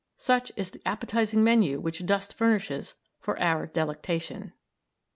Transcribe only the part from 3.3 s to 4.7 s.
our delectation.